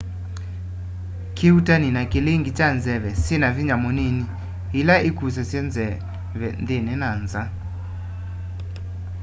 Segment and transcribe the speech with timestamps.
[1.35, 4.25] kĩuutani ni kilinge cha nzeve nyina vinya mũnini
[4.79, 7.43] ila ikusasya nzeve nthini na iũlu